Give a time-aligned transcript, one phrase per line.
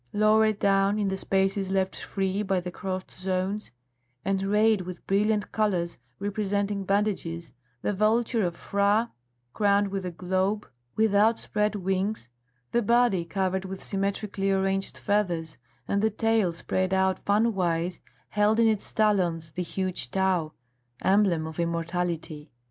[0.13, 3.69] Lower down, in the spaces left free by the crossed zones,
[4.25, 9.11] and rayed with brilliant colours representing bandages, the vulture of Phra,
[9.53, 12.29] crowned with a globe, with outspread wings,
[12.71, 17.99] the body covered with symmetrically arranged feathers, and the tail spread out fanwise,
[18.29, 20.53] held in its talons the huge Tau,
[21.03, 22.49] emblem of immortality.